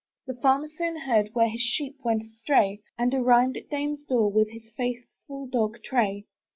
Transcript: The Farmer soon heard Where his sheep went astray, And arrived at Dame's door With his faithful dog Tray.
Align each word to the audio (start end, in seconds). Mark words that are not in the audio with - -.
The 0.25 0.33
Farmer 0.33 0.67
soon 0.67 1.01
heard 1.01 1.29
Where 1.33 1.47
his 1.47 1.61
sheep 1.61 1.97
went 2.03 2.23
astray, 2.23 2.81
And 2.97 3.13
arrived 3.13 3.55
at 3.55 3.69
Dame's 3.69 4.03
door 4.09 4.31
With 4.31 4.49
his 4.49 4.71
faithful 4.75 5.45
dog 5.45 5.77
Tray. 5.83 6.25